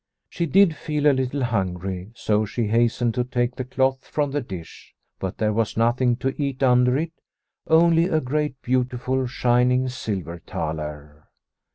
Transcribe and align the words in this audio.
She 0.31 0.47
did 0.47 0.75
feel 0.75 1.05
a 1.05 1.13
little 1.13 1.43
hungry, 1.43 2.09
so 2.15 2.43
she 2.43 2.65
hastened 2.65 3.13
to 3.13 3.23
take 3.23 3.55
the 3.55 3.63
cloth 3.63 4.07
from 4.07 4.31
the 4.31 4.41
dish. 4.41 4.95
But 5.19 5.37
there 5.37 5.53
was 5.53 5.77
nothing 5.77 6.15
to 6.15 6.33
eat 6.41 6.63
under 6.63 6.97
it, 6.97 7.11
only 7.67 8.05
a 8.05 8.19
great, 8.19 8.59
beautiful, 8.63 9.27
shining 9.27 9.89
silver 9.89 10.39
thaler. 10.39 11.29